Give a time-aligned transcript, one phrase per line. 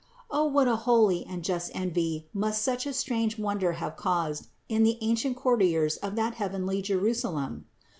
[0.31, 4.81] O what a holy and just envy must such a strange wonder have caused in
[4.81, 7.67] the ancient courtiers of that heavenly Jerusalem